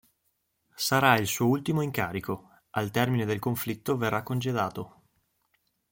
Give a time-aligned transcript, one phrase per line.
[0.73, 5.03] Sarà il suo ultimo incarico, al termine del conflitto verrà congedato.